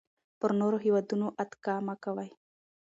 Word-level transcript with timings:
پر 0.39 0.51
نورو 0.59 0.77
هېوادونو 0.85 1.27
اتکا 1.41 1.75
مه 1.87 1.95
کوئ. 2.03 2.29